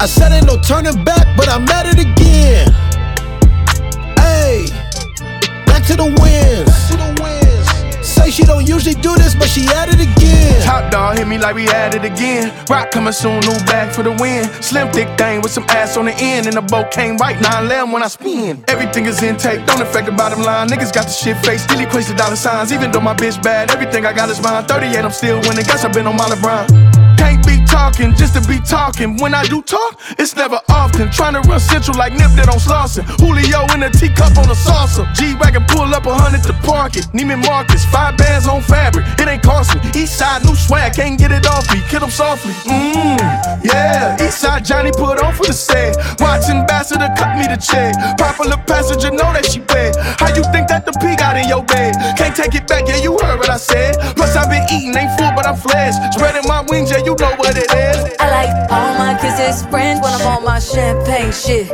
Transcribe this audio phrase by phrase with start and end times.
[0.00, 2.72] I said ain't no turning back, but I'm at it again.
[4.16, 4.64] Hey,
[5.66, 6.64] back to the wins.
[6.64, 8.08] Back to the wins.
[8.08, 10.62] Say she don't usually do this, but she at it again.
[10.62, 12.50] Top dog hit me like we at it again.
[12.70, 14.48] Rock coming soon, new bag for the win.
[14.62, 17.92] Slim thick thing with some ass on the end, and the boat came right 9
[17.92, 18.64] when I spin.
[18.68, 20.68] Everything is intake, don't affect the bottom line.
[20.68, 22.72] Niggas got the shit face, still equates the dollar signs.
[22.72, 24.64] Even though my bitch bad, everything I got is mine.
[24.64, 25.66] 38, I'm still winning.
[25.66, 26.99] Guess I've been on my LeBron.
[27.70, 29.16] Talking just to be talking.
[29.18, 31.08] When I do talk, it's never often.
[31.10, 33.06] Trying to run central like Nip that on Slauson.
[33.22, 35.06] Julio in a teacup on a salsa.
[35.14, 37.06] G Wagon pull up a hundred to park it.
[37.14, 39.06] Neiman Marcus, five bands on fabric.
[39.22, 39.80] It ain't cost me.
[39.94, 41.80] East side, new swag, can't get it off me.
[41.88, 42.52] Kill them softly.
[42.66, 44.18] Mmm, yeah.
[44.18, 45.94] East side Johnny put on for the set.
[46.18, 47.94] Watch Ambassador cut me the check.
[48.18, 49.94] Popular passenger know that she bad.
[50.18, 51.94] How you think that the P got in your bed?
[52.18, 53.94] Can't take it back, yeah, you heard what I said.
[54.18, 55.94] Plus, I've been eating, ain't full, but I'm flesh.
[56.14, 58.16] Spreading my wings, yeah, you know what it is.
[58.20, 61.70] I like all my kisses French when I'm on my champagne shit.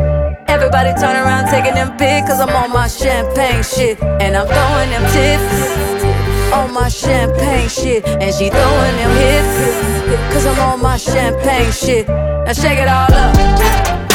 [0.48, 4.02] Everybody turn around taking them pics cause I'm on my champagne shit.
[4.02, 8.06] And I'm throwing them tips on my champagne shit.
[8.06, 12.08] And she throwing them hips cause I'm on my champagne shit.
[12.08, 14.05] Now shake it all up.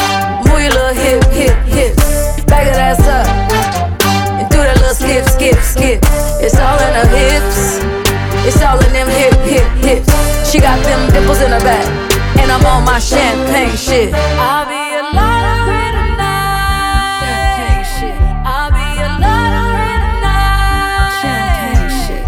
[13.92, 14.14] Shit.
[14.16, 17.20] I'll be a lottery tonight.
[17.20, 18.16] Champagne shit.
[18.48, 21.12] I'll be a lottery tonight.
[21.20, 22.24] Champagne shit.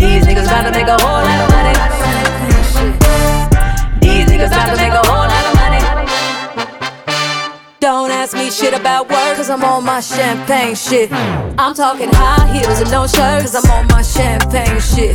[0.00, 1.74] These niggas about to make a whole lot of money.
[2.00, 2.94] Champagne shit.
[4.00, 5.80] These niggas about to make a whole lot of money.
[7.80, 11.12] Don't ask me shit about work, cause I'm on my champagne shit.
[11.58, 15.14] I'm talking high heels and no shirts, cause I'm on my champagne shit.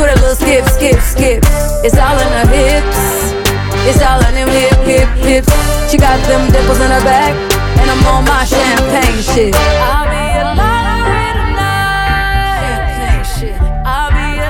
[0.00, 1.44] Do that little skip, skip, skip.
[1.84, 3.36] It's all in her hips.
[3.84, 5.52] It's all in them hip, hip, hips.
[5.92, 7.36] She got them dimples in her back.
[7.76, 9.52] And I'm on my champagne shit.
[9.52, 12.80] I'll be a lottery tonight.
[12.96, 13.60] Champagne shit.
[13.84, 14.48] I'll be a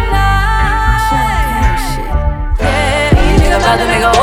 [0.00, 0.96] tonight.
[1.12, 2.08] Champagne shit.
[3.52, 4.16] Yeah, about to make a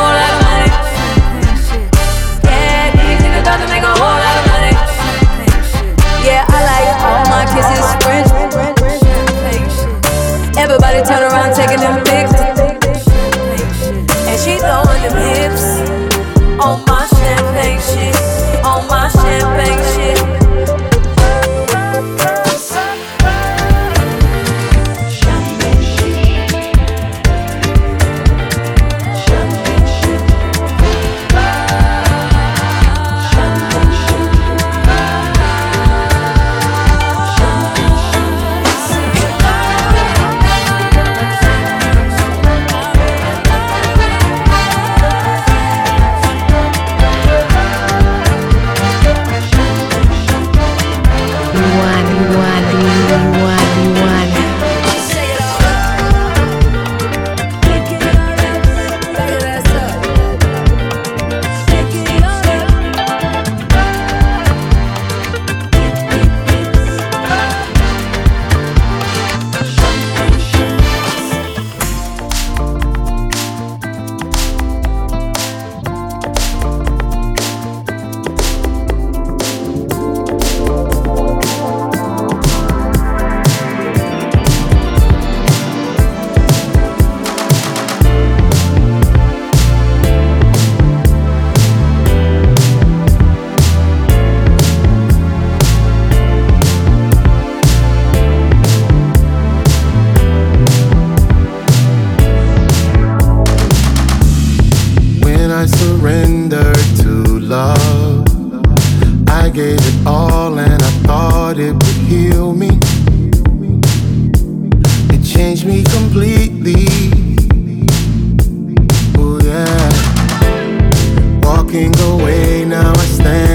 [121.76, 123.55] Walking away, now I stand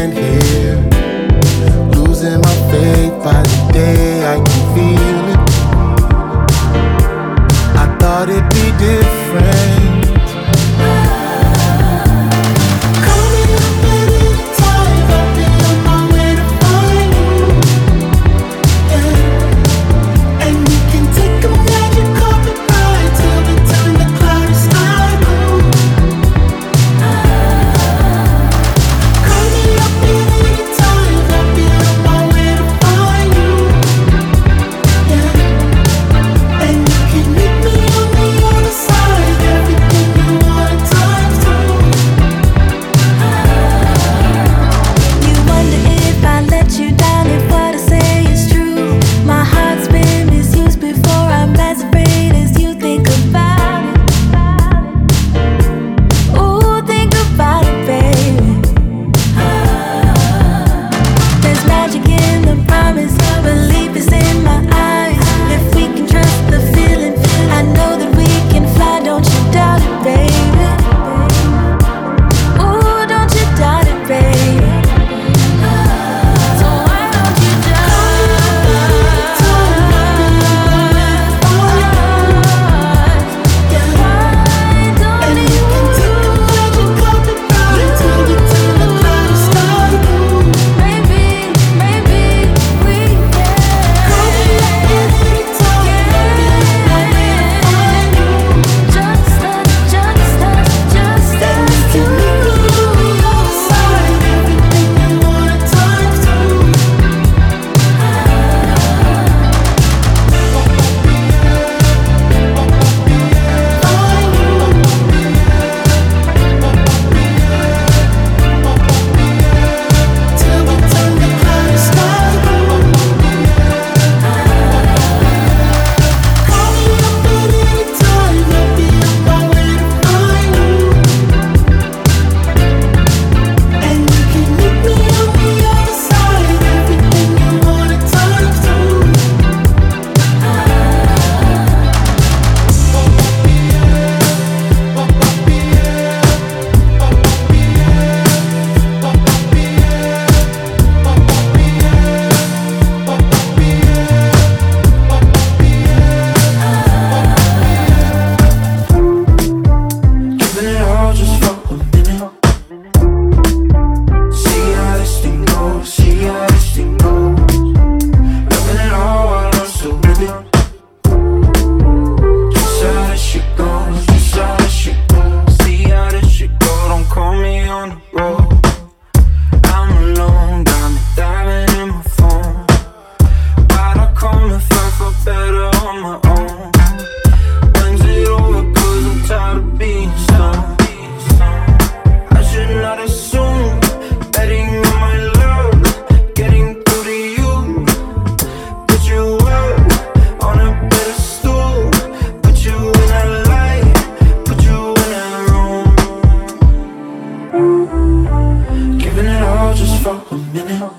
[208.99, 210.93] Giving it all just for a minute.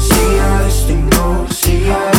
[0.00, 2.13] See how this thing goes, see how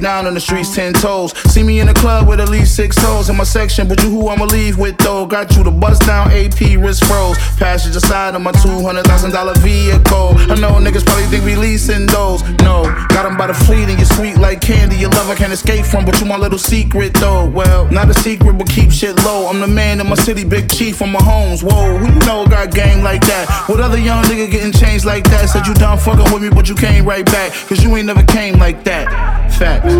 [0.00, 1.36] down on the streets ten toes.
[1.52, 4.10] See me in the club with at least six toes in my section, but you
[4.10, 5.26] who I'ma leave with though?
[5.26, 7.38] Got you the bust down AP wrist froze.
[7.56, 10.34] Passenger side of my two hundred thousand dollar vehicle.
[10.50, 12.42] I know niggas probably think we leasing those.
[12.66, 14.96] No, got them by the fleet and you sweet like candy.
[14.96, 17.46] Your love I can't escape from, but you my little secret though.
[17.48, 19.48] Well, not a secret, but keep shit low.
[19.48, 21.62] I'm the man in my city, big chief on my homes.
[21.62, 23.46] Whoa, who you know got game like that?
[23.68, 25.48] What other young nigga getting changed like that?
[25.48, 27.52] Said you done fucking with me, but you came right back.
[27.68, 29.52] Cause you ain't never came like that.
[29.52, 29.92] Facts.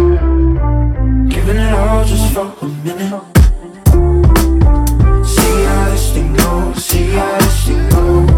[1.35, 3.23] Giving it all just for a minute.
[5.27, 8.30] See how this thing goes, see how this thing goes.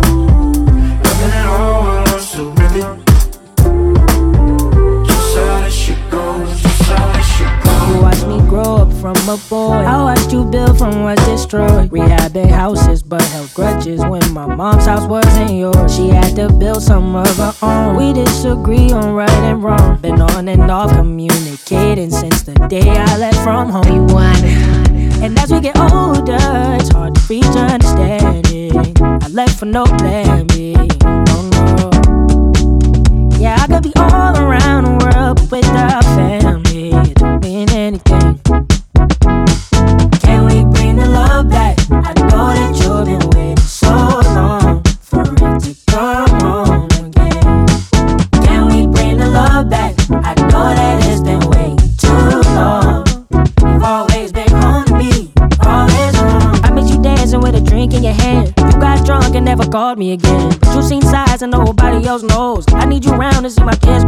[9.03, 9.73] From a boy.
[9.73, 11.91] I watched you build from what's destroyed.
[11.91, 15.95] Rehabbing houses, but held grudges when my mom's house wasn't yours.
[15.95, 17.97] She had to build some of her own.
[17.97, 19.99] We disagree on right and wrong.
[20.01, 24.07] Been on and off communicating since the day I left from home.
[24.07, 24.13] We.
[25.21, 26.39] And as we get older,
[26.79, 28.73] it's hard to reach understanding.
[29.03, 30.77] I left for no plan B.
[31.05, 31.91] Oh no.
[33.37, 36.02] Yeah, I could be all around the world, without
[63.43, 64.02] you around to see my kids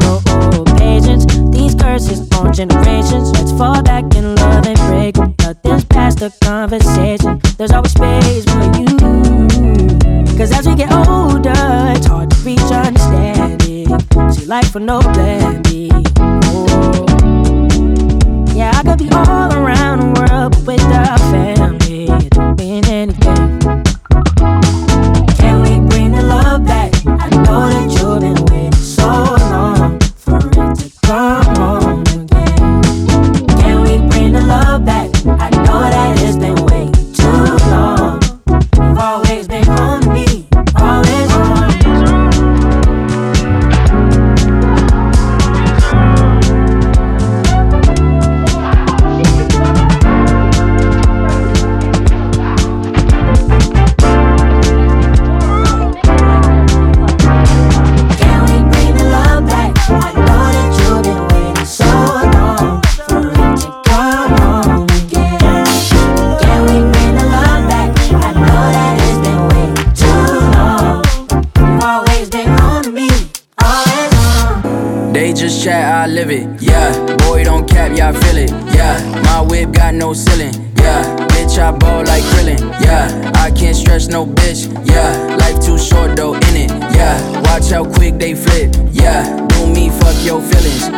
[84.04, 84.66] can't no bitch.
[84.86, 86.70] Yeah, life too short though, in it.
[86.94, 88.74] Yeah, watch how quick they flip.
[88.90, 90.88] Yeah, do me, fuck your feelings.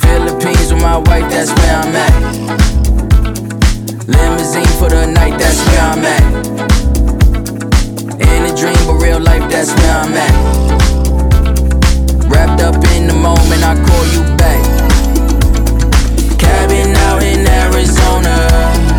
[0.00, 2.12] Philippines with my wife, that's where I'm at.
[4.06, 6.46] Limousine for the night, that's where I'm at.
[8.20, 10.34] In a dream, but real life, that's where I'm at.
[12.30, 14.62] Wrapped up in the moment, I call you back.
[16.38, 18.97] Cabin out in Arizona.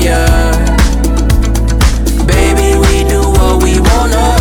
[0.00, 0.26] California.
[2.26, 4.36] Baby, we do what we wanna.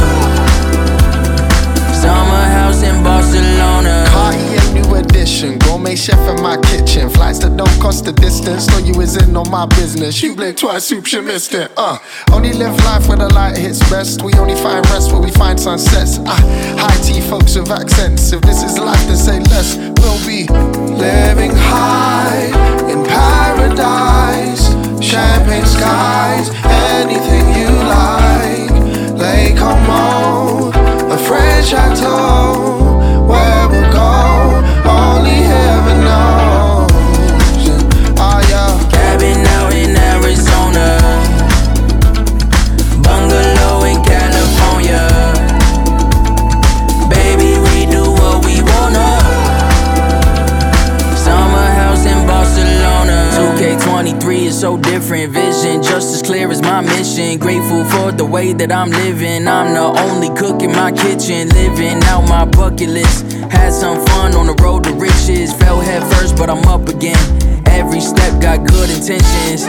[1.94, 4.06] Summer house in Barcelona.
[4.10, 7.10] Cartier new edition, gourmet chef in my kitchen.
[7.10, 8.68] Flights that don't cost the distance.
[8.70, 10.22] Know you was in on my business.
[10.22, 11.72] You blinked twice, soup, you missed it.
[11.78, 11.98] Uh,
[12.32, 14.22] only live life where the light hits best.
[14.24, 16.20] We only find rest where we find sunsets.
[16.20, 16.36] Uh,
[16.78, 18.32] high tea folks with accents.
[18.34, 19.78] If this is life, then say less.
[19.78, 20.48] We'll be
[20.94, 22.46] living high
[22.92, 24.65] in paradise.
[25.06, 28.72] Champagne skies, anything you like.
[29.14, 30.72] Lake Como,
[31.12, 32.85] a French chateau.
[58.58, 59.48] That I'm living.
[59.48, 61.50] I'm the only cook in my kitchen.
[61.50, 63.32] Living out my bucket list.
[63.52, 65.54] Had some fun on the road to riches.
[65.54, 67.18] Fell head first, but I'm up again.
[67.68, 69.66] Every step got good intentions.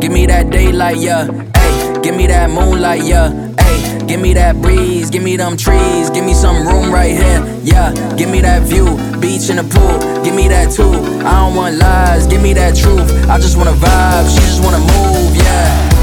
[0.00, 1.26] Give me that daylight, yeah.
[1.56, 3.30] Hey, give me that moonlight, yeah.
[3.58, 7.42] Hey, give me that breeze, give me them trees, give me some room right here,
[7.62, 7.92] yeah.
[8.16, 10.92] Give me that view, beach in the pool, give me that too.
[11.24, 13.08] I don't want lies, give me that truth.
[13.30, 15.93] I just wanna vibe, she just wanna move, yeah.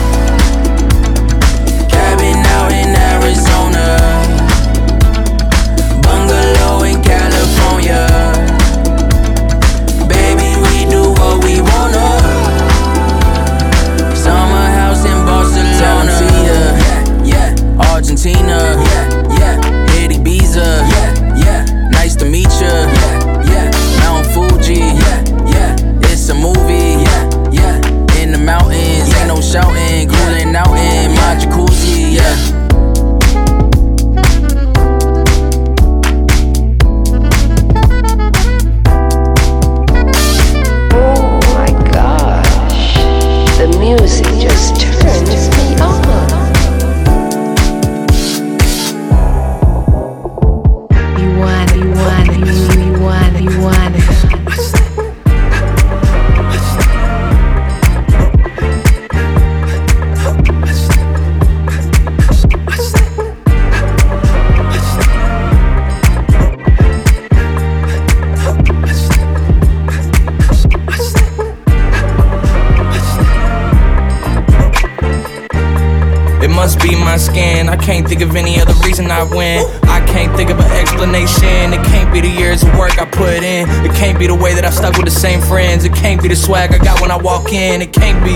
[3.32, 3.98] Arizona,
[6.04, 8.06] bungalow in California.
[10.10, 12.08] Baby, we do what we wanna.
[14.14, 16.12] Summer house in Barcelona.
[16.44, 17.90] Yeah, yeah.
[17.94, 18.76] Argentina.
[18.92, 19.88] Yeah, yeah.
[19.94, 20.84] Hit Ibiza.
[20.92, 21.90] Yeah, yeah.
[21.90, 23.01] Nice to meet ya.
[77.92, 79.66] Can't think of any other reason I win.
[79.84, 81.74] I can't think of an explanation.
[81.74, 83.68] It can't be the years of work I put in.
[83.84, 85.84] It can't be the way that I stuck with the same friends.
[85.84, 87.82] It can't be the swag I got when I walk in.
[87.82, 88.36] It can't be.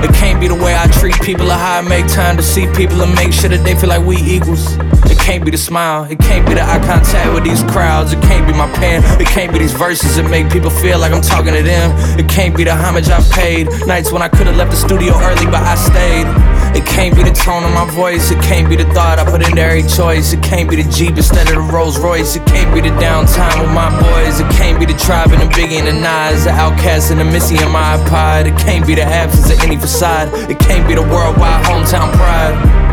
[0.00, 2.66] It can't be the way I treat people or how I make time to see
[2.72, 4.78] people and make sure that they feel like we equals.
[5.04, 8.22] It can't be the smile, it can't be the eye contact with these crowds, it
[8.22, 11.20] can't be my pen, it can't be these verses that make people feel like I'm
[11.20, 11.92] talking to them.
[12.18, 15.44] It can't be the homage I paid, nights when I could've left the studio early
[15.44, 16.59] but I stayed.
[16.74, 19.42] It can't be the tone of my voice, it can't be the thought I put
[19.42, 20.32] into every choice.
[20.32, 22.36] It can't be the Jeep instead of the Rolls Royce.
[22.36, 24.38] It can't be the downtime with my boys.
[24.38, 27.24] It can't be the tribe and the Biggie and the Nas, the Outkast and the
[27.24, 28.46] Missy and my iPod.
[28.46, 30.28] It can't be the absence of any facade.
[30.50, 32.89] It can't be the worldwide hometown pride.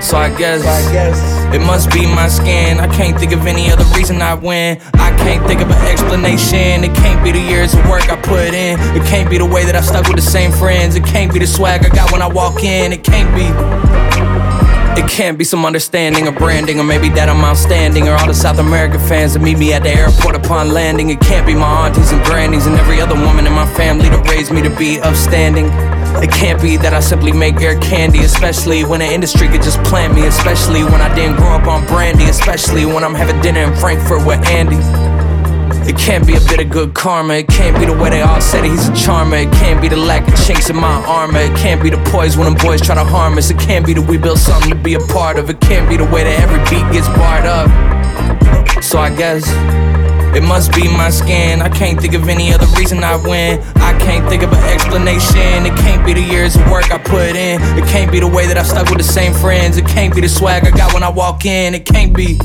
[0.00, 0.64] So I guess,
[1.54, 2.80] it must be my skin.
[2.80, 4.80] I can't think of any other reason I win.
[4.94, 6.82] I can't think of an explanation.
[6.82, 8.78] It can't be the years of work I put in.
[8.96, 10.96] It can't be the way that I stuck with the same friends.
[10.96, 12.92] It can't be the swag I got when I walk in.
[12.92, 13.46] It can't be.
[15.00, 18.34] It can't be some understanding or branding, or maybe that I'm outstanding, or all the
[18.34, 21.10] South American fans that meet me at the airport upon landing.
[21.10, 24.28] It can't be my aunties and grannies and every other woman in my family that
[24.28, 25.70] raised me to be upstanding.
[26.18, 29.82] It can't be that I simply make air candy, especially when the industry could just
[29.84, 33.60] plant me, especially when I didn't grow up on brandy, especially when I'm having dinner
[33.60, 34.76] in Frankfurt with Andy.
[35.88, 37.34] It can't be a bit of good karma.
[37.34, 39.36] It can't be the way they all said he's a charmer.
[39.36, 41.40] It can't be the lack of chinks in my armor.
[41.40, 43.50] It can't be the poise when them boys try to harm us.
[43.50, 45.48] It can't be that we built something to be a part of.
[45.48, 47.70] It can't be the way that every beat gets barred up.
[48.82, 49.99] So I guess.
[50.34, 51.60] It must be my skin.
[51.60, 53.60] I can't think of any other reason I win.
[53.76, 55.66] I can't think of an explanation.
[55.66, 57.60] It can't be the years of work I put in.
[57.76, 59.76] It can't be the way that I stuck with the same friends.
[59.76, 61.74] It can't be the swag I got when I walk in.
[61.74, 62.38] It can't be.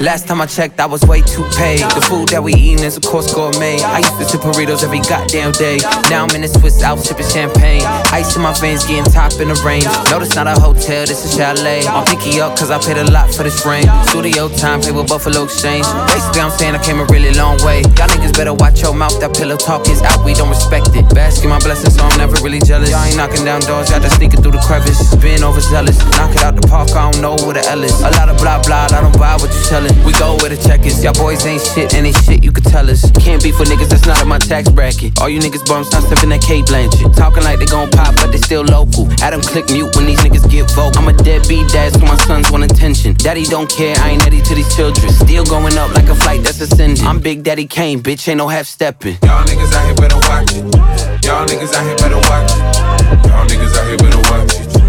[0.00, 1.80] Last time I checked, I was way too paid.
[1.92, 3.80] The food that we eatin' is of course gourmet.
[3.80, 5.78] I used to sip burritos every goddamn day.
[6.08, 7.82] Now I'm in a Swiss Alps sipping champagne.
[8.12, 9.84] Ice in my veins, getting top in the rain.
[10.10, 11.86] No, this not a hotel, this a chalet.
[11.86, 13.84] I'm picky up cause I paid a lot for this ring.
[14.08, 15.86] Studio time, pay with Buffalo Exchange.
[16.08, 17.84] Basically, I'm saying I came a really long way.
[18.00, 21.04] Y'all niggas better watch your mouth, that pillow talk is out, we don't respect it.
[21.14, 22.90] Basking my blessings, so I'm never really jealous.
[22.90, 24.98] Y'all ain't knocking down doors, y'all just sneaking through the crevice.
[25.20, 27.94] Being overzealous, knock it out the park, I don't know where the L is.
[28.00, 29.62] A lot of blah blah, I don't buy what you
[30.04, 31.02] We go where the check is.
[31.02, 33.02] Y'all boys ain't shit, and ain't shit you could tell us.
[33.22, 35.20] Can't be for niggas that's not in my tax bracket.
[35.20, 37.14] All you niggas bums not stepping that Cate Blanchett.
[37.16, 39.08] Talking like they gon' pop, but they still local.
[39.22, 41.02] Adam click mute when these niggas get vocal.
[41.02, 43.14] I'm a deadbeat dad, so my sons want attention.
[43.14, 45.12] Daddy don't care, I ain't Eddie to these children.
[45.12, 47.04] Still going up like a flight that's ascending.
[47.06, 49.18] I'm Big Daddy Kane, bitch, ain't no half stepping.
[49.22, 51.24] Y'all niggas out here better watch it.
[51.24, 53.26] Y'all niggas out here better watch it.
[53.26, 54.80] Y'all niggas out here better watch it.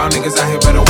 [0.00, 0.89] Y'all niggas out here better